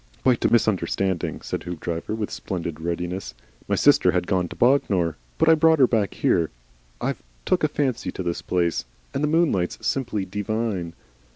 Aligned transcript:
"Quite 0.23 0.43
a 0.43 0.51
misunderstanding," 0.51 1.41
said 1.41 1.61
Hoopdriver, 1.61 2.15
with 2.15 2.31
splendid 2.31 2.79
readiness. 2.81 3.35
"My 3.67 3.75
sister 3.75 4.09
had 4.13 4.25
gone 4.25 4.47
to 4.47 4.55
Bognor 4.55 5.15
But 5.37 5.47
I 5.47 5.53
brought 5.53 5.77
her 5.77 5.85
back 5.85 6.15
here. 6.15 6.49
I've 6.99 7.21
took 7.45 7.63
a 7.63 7.67
fancy 7.67 8.11
to 8.13 8.23
this 8.23 8.41
place. 8.41 8.85
And 9.13 9.23
the 9.23 9.27
moonlight's 9.27 9.85
simply 9.85 10.25
dee 10.25 10.41
vine." 10.41 10.95